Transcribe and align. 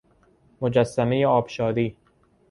مجسمه 0.61 1.27
آبشاری 1.27 1.97